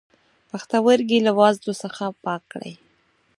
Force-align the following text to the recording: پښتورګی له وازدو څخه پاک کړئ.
پښتورګی 0.49 1.19
له 1.27 1.31
وازدو 1.39 1.73
څخه 1.83 2.03
پاک 2.25 2.41
کړئ. 2.51 2.73